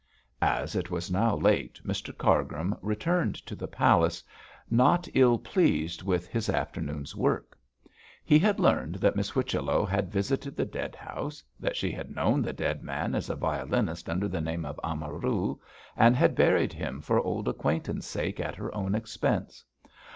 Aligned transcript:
As 0.41 0.75
it 0.75 0.89
was 0.89 1.11
now 1.11 1.35
late, 1.35 1.79
Mr 1.85 2.11
Cargrim 2.17 2.73
returned 2.81 3.35
to 3.45 3.53
the 3.55 3.67
palace, 3.67 4.23
not 4.67 5.07
ill 5.13 5.37
pleased 5.37 6.01
with 6.01 6.25
his 6.27 6.49
afternoon's 6.49 7.15
work. 7.15 7.55
He 8.25 8.39
had 8.39 8.59
learned 8.59 8.95
that 8.95 9.15
Miss 9.15 9.29
Whichello 9.29 9.85
had 9.85 10.11
visited 10.11 10.57
the 10.57 10.65
dead 10.65 10.95
house, 10.95 11.43
that 11.59 11.75
she 11.77 11.91
had 11.91 12.15
known 12.15 12.41
the 12.41 12.51
dead 12.51 12.81
man 12.83 13.13
as 13.13 13.29
a 13.29 13.35
violinist 13.35 14.09
under 14.09 14.27
the 14.27 14.41
name 14.41 14.65
of 14.65 14.79
Amaru, 14.83 15.57
and 15.95 16.15
had 16.15 16.33
buried 16.33 16.73
him 16.73 16.99
for 16.99 17.21
old 17.21 17.47
acquaintance 17.47 18.07
sake 18.07 18.39
at 18.39 18.55
her 18.55 18.73
own 18.73 18.95
expense. 18.95 19.63